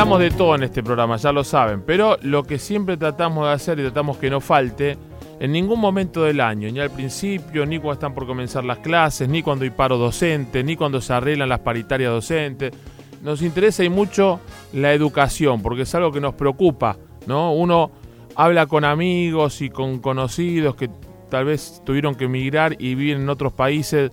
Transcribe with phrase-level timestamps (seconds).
[0.00, 3.52] Hablamos de todo en este programa, ya lo saben, pero lo que siempre tratamos de
[3.52, 4.96] hacer y tratamos que no falte,
[5.38, 9.28] en ningún momento del año, ni al principio, ni cuando están por comenzar las clases,
[9.28, 12.72] ni cuando hay paro docente, ni cuando se arreglan las paritarias docentes,
[13.22, 14.40] nos interesa y mucho
[14.72, 16.96] la educación, porque es algo que nos preocupa,
[17.26, 17.52] ¿no?
[17.52, 17.90] Uno
[18.36, 20.88] habla con amigos y con conocidos que
[21.28, 24.10] tal vez tuvieron que emigrar y viven en otros países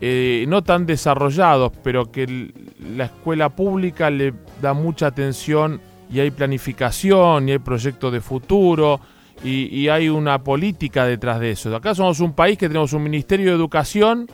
[0.00, 2.52] eh, no tan desarrollados, pero que
[2.94, 9.00] la escuela pública le da mucha atención y hay planificación y hay proyectos de futuro
[9.44, 11.74] y, hay una política detrás de eso.
[11.74, 14.26] Acá somos un país que tenemos un Ministerio de Educación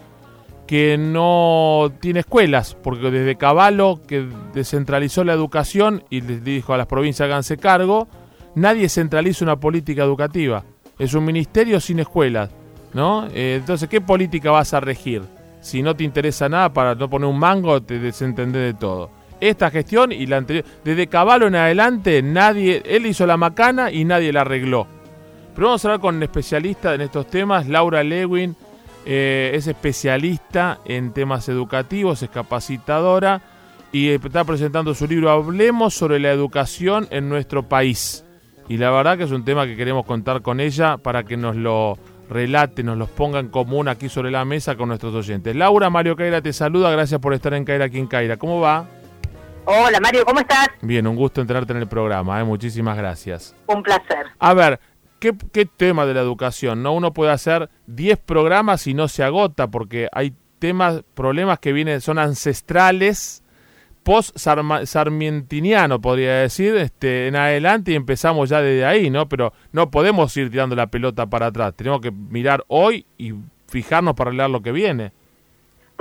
[0.66, 6.76] que no tiene escuelas, porque desde Caballo, que descentralizó la educación y les dijo a
[6.76, 8.08] las provincias háganse cargo,
[8.54, 10.64] nadie centraliza una política educativa.
[10.98, 12.50] Es un ministerio sin escuelas,
[12.94, 13.26] ¿no?
[13.34, 15.22] Eh, entonces, ¿qué política vas a regir?
[15.62, 19.10] Si no te interesa nada para no poner un mango, te desentendés de todo.
[19.40, 24.04] Esta gestión y la anterior, desde Caballo en adelante, nadie, él hizo la macana y
[24.04, 24.86] nadie la arregló.
[25.54, 28.56] Pero vamos a hablar con un especialista en estos temas, Laura Lewin,
[29.06, 33.40] eh, es especialista en temas educativos, es capacitadora
[33.92, 38.24] y está presentando su libro Hablemos sobre la educación en nuestro país.
[38.68, 41.54] Y la verdad que es un tema que queremos contar con ella para que nos
[41.54, 41.98] lo
[42.32, 45.54] relate, nos los ponga en común aquí sobre la mesa con nuestros oyentes.
[45.54, 48.36] Laura, Mario Caira te saluda, gracias por estar en Caira aquí en Caira.
[48.36, 48.86] ¿Cómo va?
[49.64, 50.68] Hola Mario, ¿cómo estás?
[50.80, 52.44] Bien, un gusto entrarte en el programa, ¿eh?
[52.44, 53.54] muchísimas gracias.
[53.66, 54.26] Un placer.
[54.38, 54.80] A ver,
[55.20, 56.82] ¿qué, ¿qué, tema de la educación?
[56.82, 56.92] ¿no?
[56.94, 62.00] Uno puede hacer 10 programas y no se agota porque hay temas, problemas que vienen,
[62.00, 63.41] son ancestrales
[64.02, 69.28] post-sarmientiniano, podría decir, este, en adelante y empezamos ya desde ahí, ¿no?
[69.28, 73.34] Pero no podemos ir tirando la pelota para atrás, tenemos que mirar hoy y
[73.68, 75.12] fijarnos para leer lo que viene.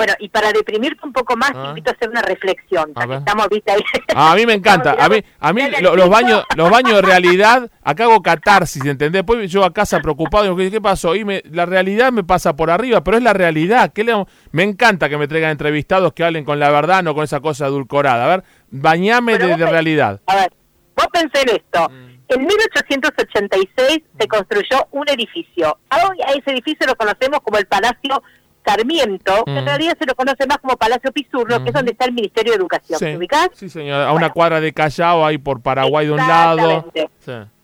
[0.02, 1.66] Bueno, y para deprimirte un poco más, ah.
[1.70, 2.90] invito a hacer una reflexión.
[2.90, 3.72] estamos, ¿viste?
[3.72, 3.82] Ahí.
[4.16, 4.96] Ah, a mí me encanta.
[5.00, 9.12] A mí, a mí los baños, los baños de realidad, acá hago catarsis, ¿entendés?
[9.12, 11.16] Después yo a casa preocupado, digo, ¿qué pasó?
[11.16, 13.94] Y me, la realidad me pasa por arriba, pero es la realidad.
[13.94, 17.24] ¿Qué le, me encanta que me traigan entrevistados que hablen con la verdad, no con
[17.24, 18.26] esa cosa adulcorada.
[18.26, 20.20] A ver, bañame de, realidad.
[20.26, 20.52] A ver,
[20.96, 21.90] vos pensé en esto.
[21.90, 22.12] Mm.
[22.28, 25.78] En 1886 se construyó un edificio.
[25.92, 28.24] Hoy a ese edificio lo conocemos como el Palacio
[28.66, 29.68] Sarmiento, que en mm.
[29.68, 32.58] realidad se lo conoce más como Palacio Pizurro, que es donde está el Ministerio de
[32.60, 33.00] Educación.
[33.00, 33.50] Sí, ubicás?
[33.54, 36.92] Sí, señora, a una cuadra de Callao, ahí por Paraguay de un lado.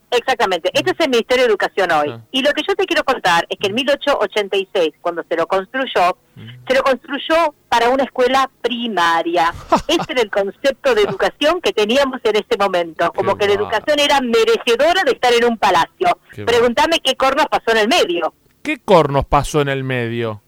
[0.09, 2.15] Exactamente, este es el Ministerio de Educación hoy.
[2.31, 6.17] Y lo que yo te quiero contar es que en 1886, cuando se lo construyó,
[6.35, 6.47] mm.
[6.65, 9.53] se lo construyó para una escuela primaria.
[9.87, 13.99] Este era el concepto de educación que teníamos en este momento, como que la educación
[13.99, 16.17] era merecedora de estar en un palacio.
[16.45, 18.33] Pregúntame qué cornos pasó en el medio.
[18.61, 20.41] ¿Qué cornos pasó en el medio?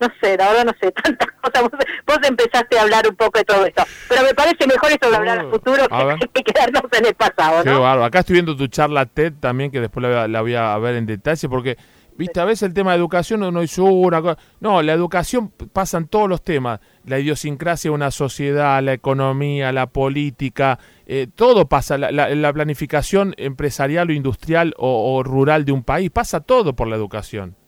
[0.00, 1.70] No sé, la verdad no sé, tantas cosas.
[2.06, 3.84] Vos, empezaste a hablar un poco de todo esto.
[4.08, 5.84] Pero me parece mejor esto de hablar al futuro
[6.32, 7.80] que, quedarnos en el pasado, ¿no?
[7.80, 11.06] Qué Acá estoy viendo tu charla TED también, que después la, voy a ver en
[11.06, 11.76] detalle, porque,
[12.16, 14.38] viste, a veces el tema de educación no hizo una cosa.
[14.60, 16.80] No, la educación pasan todos los temas.
[17.04, 21.98] La idiosincrasia de una sociedad, la economía, la política, eh, todo pasa.
[21.98, 26.96] La, la, planificación empresarial o industrial o rural de un país, pasa todo por la
[26.96, 27.59] educación.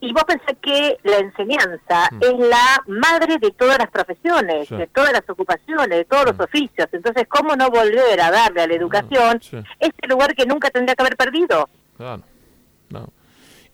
[0.00, 2.18] Y vos pensás que la enseñanza mm.
[2.20, 6.42] es la madre de todas las profesiones, de todas las ocupaciones, de todos los mm.
[6.42, 6.88] oficios.
[6.92, 9.40] Entonces, ¿cómo no volver a darle a la mm, educación
[9.80, 11.68] este lugar que nunca tendría que haber perdido?
[11.96, 12.22] Claro.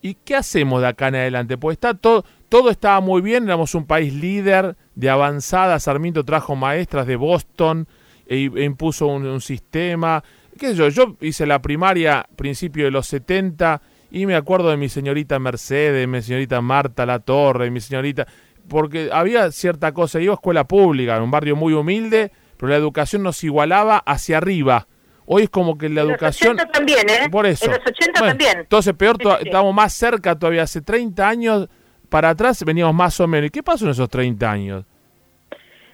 [0.00, 1.56] ¿Y qué hacemos de acá en adelante?
[1.58, 5.78] Pues está todo, todo estaba muy bien, éramos un país líder de avanzada.
[5.78, 7.86] Sarmiento trajo maestras de Boston
[8.26, 10.22] e, e impuso un, un, sistema.
[10.58, 10.88] ¿Qué sé yo?
[10.88, 13.80] Yo hice la primaria principio de los 70
[14.12, 18.26] y me acuerdo de mi señorita Mercedes, mi señorita Marta La Torre, mi señorita,
[18.68, 22.76] porque había cierta cosa, iba a escuela pública, en un barrio muy humilde, pero la
[22.76, 24.86] educación nos igualaba hacia arriba.
[25.24, 26.50] Hoy es como que la educación...
[26.50, 27.30] En los 80 también, ¿eh?
[27.30, 27.64] Por eso.
[27.64, 28.58] En los 80 también.
[28.58, 30.64] Entonces, peor, estamos más cerca todavía.
[30.64, 31.68] Hace 30 años
[32.10, 33.48] para atrás veníamos más o menos.
[33.48, 34.84] ¿Y qué pasó en esos 30 años?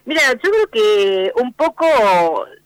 [0.08, 1.84] Mira, yo creo que un poco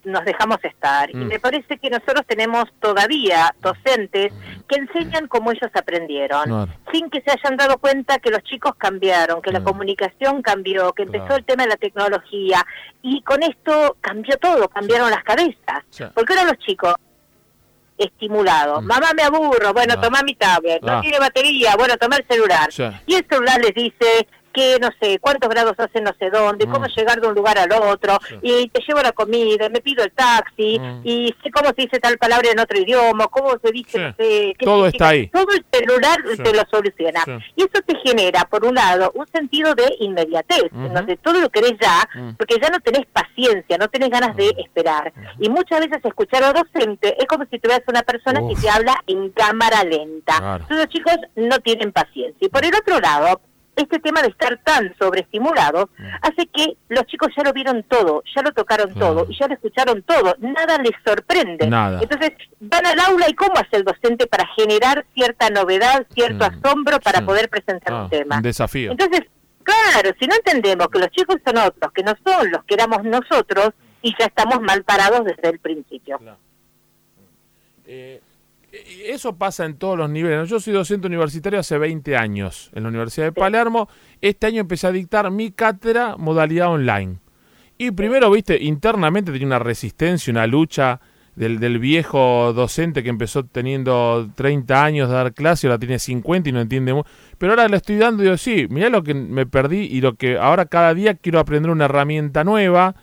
[0.05, 1.27] nos dejamos estar y mm.
[1.27, 4.33] me parece que nosotros tenemos todavía docentes
[4.69, 9.43] que enseñan como ellos aprendieron, sin que se hayan dado cuenta que los chicos cambiaron,
[9.43, 12.65] que la comunicación cambió, que empezó el tema de la tecnología
[13.03, 15.83] y con esto cambió todo, cambiaron las cabezas,
[16.15, 16.95] porque ahora los chicos
[17.99, 18.87] estimulados, mm.
[18.87, 22.69] mamá me aburro, bueno, toma mi tablet, no tiene batería, bueno, toma el celular,
[23.05, 26.87] y el celular les dice que no sé, cuántos grados hace no sé dónde, cómo
[26.87, 26.95] mm.
[26.97, 30.79] llegar de un lugar al otro, y te llevo la comida, me pido el taxi,
[30.79, 31.01] mm.
[31.05, 34.15] y sé cómo se dice tal palabra en otro idioma, cómo se dice,
[34.61, 35.29] todo está ahí.
[35.29, 37.23] Todo el celular te lo soluciona.
[37.57, 41.49] Y eso te genera, por un lado, un sentido de inmediatez, en donde todo lo
[41.51, 42.35] querés ya, mm.
[42.37, 45.13] porque ya no tenés paciencia, no tenés ganas de esperar.
[45.39, 49.03] Y muchas veces escuchar a docente es como si tuvieras una persona que te habla
[49.07, 50.59] en cámara lenta.
[50.61, 52.47] Entonces los chicos no tienen paciencia.
[52.47, 53.41] Y por el otro lado,
[53.77, 56.07] este tema de estar tan sobreestimulados mm.
[56.23, 59.55] hace que los chicos ya lo vieron todo, ya lo tocaron todo y ya lo
[59.55, 61.65] escucharon todo, nada les sorprende.
[61.65, 66.55] Entonces van al aula y cómo hace el docente para generar cierta novedad, cierto mm.
[66.55, 68.37] asombro para poder presentar un ah, tema.
[68.37, 68.93] Un desafío.
[68.93, 69.23] Entonces,
[69.63, 73.05] claro, si no entendemos que los chicos son otros, que no son los que éramos
[73.05, 73.71] nosotros
[74.03, 76.21] y ya estamos mal parados desde el principio.
[77.87, 78.21] Eh,
[78.73, 80.49] eso pasa en todos los niveles.
[80.49, 83.89] Yo soy docente universitario hace 20 años en la Universidad de Palermo.
[84.21, 87.19] Este año empecé a dictar mi cátedra modalidad online.
[87.77, 91.01] Y primero, viste, internamente tenía una resistencia, una lucha
[91.35, 96.49] del, del viejo docente que empezó teniendo 30 años de dar clase, ahora tiene 50
[96.49, 97.03] y no entiende.
[97.39, 100.15] Pero ahora le estoy dando y digo, sí, mirá lo que me perdí y lo
[100.15, 102.95] que ahora cada día quiero aprender una herramienta nueva.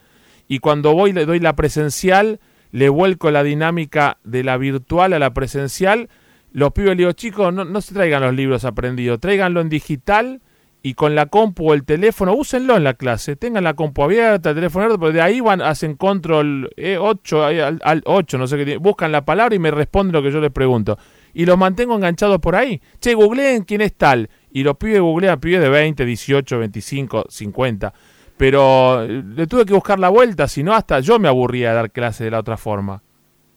[0.48, 2.40] Y cuando voy le doy la presencial
[2.72, 6.10] le vuelco la dinámica de la virtual a la presencial,
[6.52, 10.42] los pibes le digo, chicos, no, no se traigan los libros aprendidos, tráiganlo en digital
[10.82, 14.50] y con la compu o el teléfono, úsenlo en la clase, tengan la compu abierta,
[14.50, 18.78] el teléfono abierto, de ahí van, hacen control 8, eh, al, 8, no sé qué,
[18.78, 20.98] buscan la palabra y me responden lo que yo les pregunto.
[21.34, 22.82] Y los mantengo enganchados por ahí.
[23.00, 24.30] Che, googleen quién es tal.
[24.52, 27.94] Y los pibes googlean, pibes de 20, 18, 25, 50
[28.40, 31.92] pero le tuve que buscar la vuelta, si no hasta yo me aburría de dar
[31.92, 33.04] clase de la otra forma.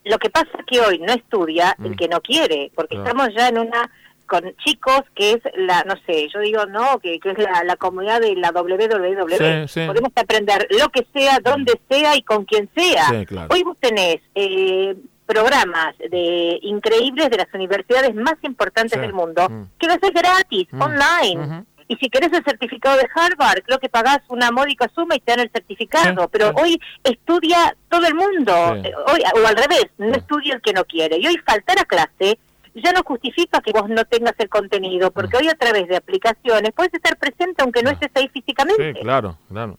[0.02, 1.94] Lo que pasa es que hoy no estudia el mm.
[1.94, 3.88] que no quiere, porque estamos ya en una
[4.26, 8.34] con chicos que es la, no sé, yo digo, no, que, es la, comunidad de
[8.34, 9.86] la www.
[9.86, 13.24] Podemos aprender lo que sea, donde sea y con quien sea.
[13.50, 14.96] Hoy vos tenés eh,
[15.26, 19.78] programas de increíbles de las universidades más importantes del mundo mm.
[19.78, 20.82] que lo haces gratis, mm.
[20.82, 21.64] online.
[21.88, 25.32] Y si querés el certificado de Harvard, creo que pagás una módica suma y te
[25.32, 26.28] dan el certificado.
[26.28, 28.52] Pero hoy estudia todo el mundo.
[28.76, 31.18] Eh, hoy, o al revés, no estudia el que no quiere.
[31.18, 32.38] Y hoy faltar a clase
[32.74, 36.72] ya no justifica que vos no tengas el contenido, porque hoy a través de aplicaciones
[36.74, 38.94] puedes estar presente aunque no estés ahí físicamente.
[38.94, 39.78] Sí, claro, claro.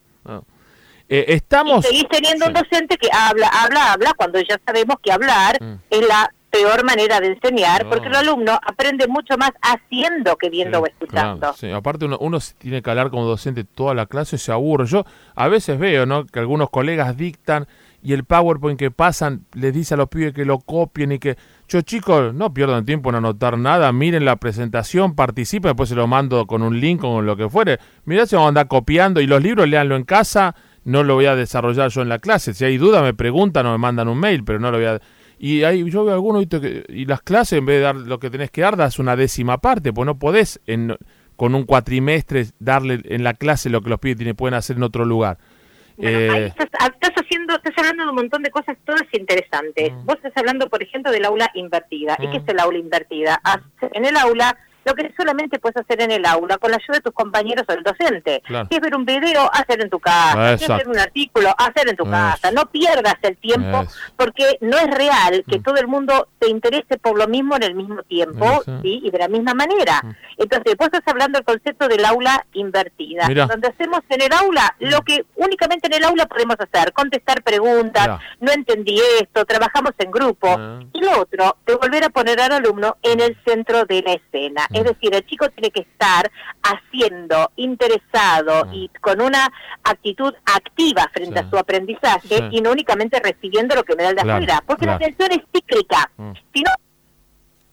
[1.10, 1.84] Eh, estamos...
[1.86, 5.74] Y seguís teniendo un docente que habla, habla, habla, cuando ya sabemos que hablar mm.
[5.90, 10.82] es la peor manera de enseñar, porque el alumno aprende mucho más haciendo que viendo
[10.82, 11.52] o escuchando.
[11.58, 11.72] sí.
[11.72, 14.86] Aparte uno, uno tiene que hablar como docente toda la clase, se aburre.
[14.86, 15.04] Yo
[15.34, 16.28] a veces veo ¿no?
[16.28, 17.68] que algunos colegas dictan
[18.04, 21.38] y el PowerPoint que pasan les dice a los pibes que lo copien y que
[21.68, 26.06] yo chicos no pierdan tiempo en anotar nada, miren la presentación, participen, después se lo
[26.06, 27.80] mando con un link o con lo que fuere.
[28.06, 30.54] Mirá si vamos a andar copiando y los libros leanlo en casa,
[30.84, 32.54] no lo voy a desarrollar yo en la clase.
[32.54, 35.02] Si hay duda me preguntan o me mandan un mail, pero no lo voy a
[35.44, 36.46] y ahí yo veo algunos
[36.88, 39.58] y las clases, en vez de dar lo que tenés que dar, das una décima
[39.58, 40.96] parte, pues no podés en,
[41.36, 44.84] con un cuatrimestre darle en la clase lo que los pibes tienen, pueden hacer en
[44.84, 45.38] otro lugar.
[45.98, 49.92] Eh, estás, haciendo, estás hablando de un montón de cosas todas interesantes.
[49.92, 50.06] Mm.
[50.06, 52.16] Vos estás hablando, por ejemplo, del aula invertida.
[52.20, 52.44] ¿Y qué mm.
[52.44, 53.42] es el aula invertida?
[53.92, 57.02] En el aula lo que solamente puedes hacer en el aula con la ayuda de
[57.02, 58.42] tus compañeros o el docente.
[58.48, 60.58] Si es ver un video, hacer en tu casa.
[60.58, 62.52] Si es ver un artículo, hacer en tu casa.
[62.52, 63.86] No pierdas el tiempo
[64.18, 65.64] porque no es real que mm.
[65.64, 69.02] todo el mundo se interese por lo mismo en el mismo tiempo ¿sí?
[69.04, 70.02] y de la misma manera.
[70.04, 70.16] Mm.
[70.38, 75.00] Entonces, vos estás hablando del concepto del aula invertida, donde hacemos en el aula lo
[75.00, 75.04] mm.
[75.04, 80.48] que únicamente en el aula podemos hacer, contestar preguntas, no entendí esto, trabajamos en grupo.
[80.48, 80.80] Ah.
[80.92, 84.68] Y lo otro, de volver a poner al alumno en el centro de la escena.
[84.74, 86.32] Es decir, el chico tiene que estar
[86.64, 89.48] haciendo, interesado y con una
[89.84, 94.22] actitud activa frente a su aprendizaje y no únicamente recibiendo lo que me da de
[94.22, 96.10] afuera, porque la atención es cíclica.
[96.54, 96.72] Si no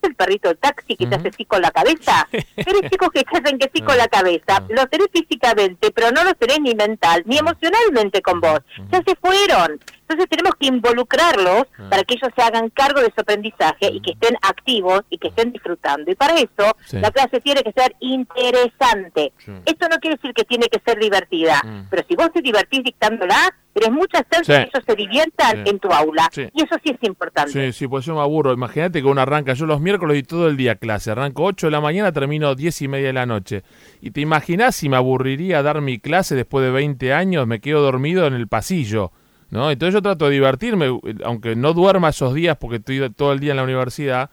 [0.02, 2.28] el perrito taxi que te hace así con la cabeza.
[2.56, 4.62] Eres chicos que te hacen que sí con la cabeza.
[4.68, 8.60] Los tenés físicamente, pero no los tenés ni mental, ni emocionalmente con vos.
[8.90, 9.80] Ya se fueron.
[10.10, 14.10] Entonces tenemos que involucrarlos para que ellos se hagan cargo de su aprendizaje y que
[14.10, 16.10] estén activos y que estén disfrutando.
[16.10, 19.32] Y para eso la clase tiene que ser interesante.
[19.64, 23.54] Esto no quiere decir que tiene que ser divertida, pero si vos te divertís dictándola,
[23.72, 26.28] tienes muchas chances que ellos se diviertan en tu aula.
[26.36, 27.52] Y eso sí es importante.
[27.52, 28.52] Sí, sí, pues yo me aburro.
[28.52, 31.10] Imagínate que uno arranca, yo los miércoles y todo el día clase.
[31.10, 33.62] Arranco 8 de la mañana, termino 10 y media de la noche.
[34.00, 37.82] Y te imaginas si me aburriría dar mi clase después de 20 años, me quedo
[37.82, 39.12] dormido en el pasillo.
[39.50, 39.70] ¿no?
[39.70, 40.86] Entonces yo trato de divertirme,
[41.24, 44.30] aunque no duerma esos días porque estoy todo el día en la universidad,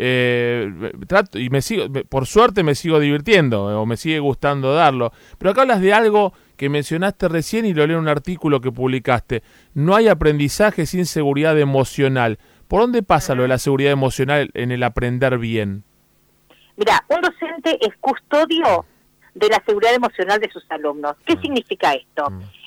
[0.00, 5.12] eh, trato, y me sigo, por suerte me sigo divirtiendo o me sigue gustando darlo.
[5.38, 8.70] Pero acá hablas de algo que mencionaste recién y lo leo en un artículo que
[8.70, 9.42] publicaste.
[9.72, 12.38] No hay aprendizaje sin seguridad emocional.
[12.68, 15.84] ¿Por dónde pasa lo de la seguridad emocional en el aprender bien?
[16.76, 18.84] Mira, un docente es custodio
[19.34, 21.16] de la seguridad emocional de sus alumnos.
[21.24, 21.40] ¿Qué mm.
[21.40, 22.28] significa esto?
[22.30, 22.57] Mm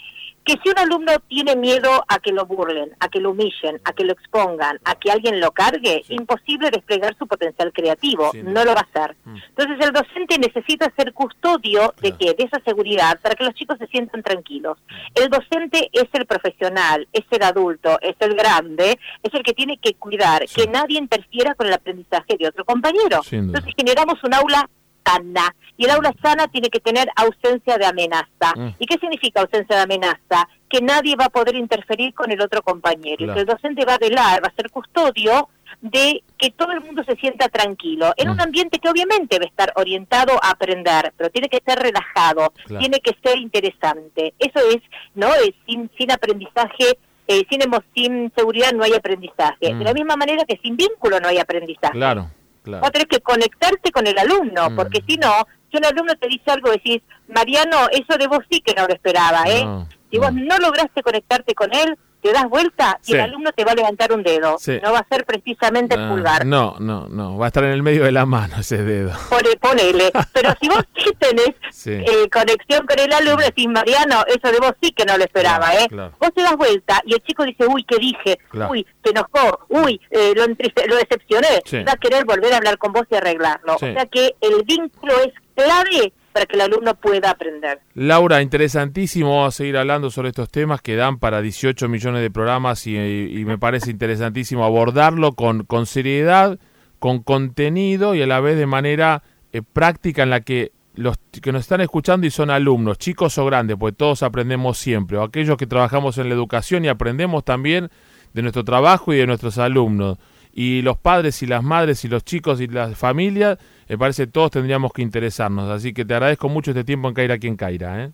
[0.43, 3.93] que si un alumno tiene miedo a que lo burlen, a que lo humillen, a
[3.93, 8.74] que lo expongan, a que alguien lo cargue, imposible desplegar su potencial creativo, no lo
[8.74, 9.15] va a hacer.
[9.25, 9.36] Mm.
[9.50, 13.77] Entonces el docente necesita ser custodio de que de esa seguridad para que los chicos
[13.77, 14.77] se sientan tranquilos.
[14.89, 15.24] Mm.
[15.24, 19.77] El docente es el profesional, es el adulto, es el grande, es el que tiene
[19.77, 23.21] que cuidar que nadie interfiera con el aprendizaje de otro compañero.
[23.31, 24.69] Entonces generamos un aula
[25.05, 25.55] sana.
[25.77, 28.53] Y el aula sana tiene que tener ausencia de amenaza.
[28.55, 28.75] Mm.
[28.79, 30.48] ¿Y qué significa ausencia de amenaza?
[30.70, 33.34] Que nadie va a poder interferir con el otro compañero.
[33.34, 35.50] El docente va a velar, va a ser custodio
[35.81, 38.41] de que todo el mundo se sienta tranquilo, en un mm.
[38.41, 43.00] ambiente que obviamente va a estar orientado a aprender, pero tiene que ser relajado, tiene
[43.00, 44.34] que ser interesante.
[44.38, 44.81] Eso es,
[45.15, 45.34] ¿no?
[45.34, 47.62] Es sin, sin aprendizaje eh, sin,
[47.96, 49.74] sin seguridad no hay aprendizaje.
[49.74, 49.79] Mm.
[49.79, 51.93] De la misma manera que sin vínculo no hay aprendizaje.
[51.93, 52.29] Claro.
[52.63, 52.82] Claro.
[52.82, 54.75] Vos tenés que conectarte con el alumno, mm.
[54.75, 58.62] porque si no, si un alumno te dice algo, decís, Mariano, eso de vos sí
[58.62, 59.65] que no lo esperaba, ¿eh?
[60.12, 63.72] si vos no lograste conectarte con él, te das vuelta y el alumno te va
[63.72, 64.58] a levantar un dedo.
[64.84, 66.46] No va a ser precisamente el pulgar.
[66.46, 67.38] No, no, no.
[67.38, 69.12] Va a estar en el medio de la mano ese dedo.
[69.60, 70.12] ponele.
[70.34, 71.50] Pero si vos sí tenés
[71.86, 75.74] eh, conexión con el alumno, decís, Mariano, eso de vos sí que no lo esperaba,
[75.75, 75.88] ¿eh?
[75.92, 78.40] Vos te das vuelta y el chico dice, uy, ¿qué dije?
[78.70, 79.66] Uy, te enojó.
[79.70, 81.62] Uy, eh, lo, lo decepcioné.
[81.88, 83.75] Va a querer volver a hablar con vos y arreglarlo.
[83.75, 87.80] O sea que el vínculo es clave para que el alumno pueda aprender.
[87.94, 92.32] Laura, interesantísimo, vamos a seguir hablando sobre estos temas que dan para 18 millones de
[92.32, 96.60] programas y, me parece interesantísimo abordarlo con, con, seriedad,
[97.00, 101.52] con contenido y a la vez de manera eh, práctica en la que los que
[101.52, 105.58] nos están escuchando y son alumnos, chicos o grandes, pues todos aprendemos siempre, o aquellos
[105.58, 107.90] que trabajamos en la educación y aprendemos también
[108.34, 110.18] de nuestro trabajo y de nuestros alumnos
[110.54, 113.58] y los padres y las madres y los chicos y las familias,
[113.91, 115.69] me parece que todos tendríamos que interesarnos.
[115.69, 118.05] Así que te agradezco mucho este tiempo en Caira quien Caira.
[118.05, 118.12] ¿eh?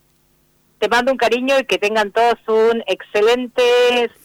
[0.79, 3.62] Te mando un cariño y que tengan todos un excelente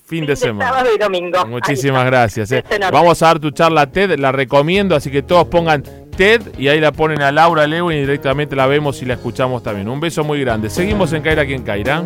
[0.07, 0.71] fin, de, semana.
[0.71, 1.45] sábado y domingo.
[1.45, 2.53] Muchísimas gracias.
[2.53, 2.65] ¿eh?
[2.91, 5.83] Vamos a dar tu charla TED, la recomiendo, así que todos pongan
[6.17, 9.63] TED y ahí la ponen a Laura Lewin y directamente la vemos y la escuchamos
[9.63, 9.91] también.
[9.91, 10.71] Un beso muy grande.
[10.71, 12.03] Seguimos en Caira quien Caira.